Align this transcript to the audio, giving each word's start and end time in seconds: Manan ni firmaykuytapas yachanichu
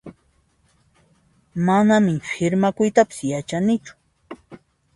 Manan 1.67 2.03
ni 2.07 2.15
firmaykuytapas 2.31 3.17
yachanichu 3.31 3.93